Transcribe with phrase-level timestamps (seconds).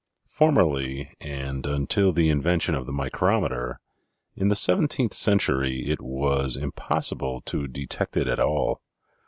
[0.25, 3.79] Formerly, and until the invention of the micrometer,
[4.35, 8.81] in the seventeenth century, it was im possible to detect it at all.